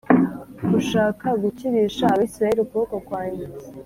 ushaka 0.79 1.27
gukirisha 1.41 2.05
Abisirayeli 2.13 2.61
ukuboko 2.63 2.95
kwanjye 3.07 3.45